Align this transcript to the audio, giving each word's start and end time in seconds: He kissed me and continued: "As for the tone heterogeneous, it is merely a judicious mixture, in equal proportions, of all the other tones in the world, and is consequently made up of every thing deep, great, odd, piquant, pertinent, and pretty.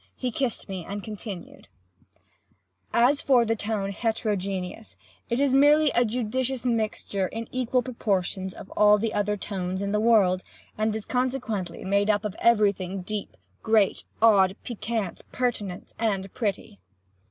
He 0.15 0.31
kissed 0.31 0.67
me 0.67 0.83
and 0.83 1.03
continued: 1.03 1.67
"As 2.91 3.21
for 3.21 3.45
the 3.45 3.55
tone 3.55 3.91
heterogeneous, 3.91 4.95
it 5.29 5.39
is 5.39 5.53
merely 5.53 5.91
a 5.91 6.03
judicious 6.05 6.65
mixture, 6.65 7.27
in 7.27 7.47
equal 7.51 7.83
proportions, 7.83 8.55
of 8.55 8.71
all 8.75 8.97
the 8.97 9.13
other 9.13 9.37
tones 9.37 9.79
in 9.79 9.91
the 9.91 9.99
world, 9.99 10.41
and 10.75 10.95
is 10.95 11.05
consequently 11.05 11.85
made 11.85 12.09
up 12.09 12.25
of 12.25 12.35
every 12.39 12.71
thing 12.71 13.03
deep, 13.03 13.37
great, 13.61 14.03
odd, 14.23 14.55
piquant, 14.63 15.21
pertinent, 15.31 15.93
and 15.99 16.33
pretty. 16.33 16.79